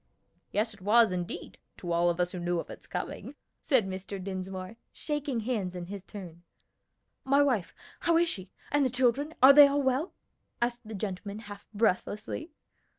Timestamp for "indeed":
1.11-1.59